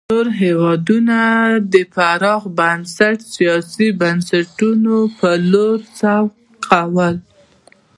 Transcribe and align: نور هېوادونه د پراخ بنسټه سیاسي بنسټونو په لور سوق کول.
نور 0.09 0.27
هېوادونه 0.43 1.17
د 1.73 1.75
پراخ 1.93 2.41
بنسټه 2.57 3.25
سیاسي 3.35 3.87
بنسټونو 3.99 4.95
په 5.17 5.29
لور 5.51 5.79
سوق 5.99 6.31
کول. 6.67 7.15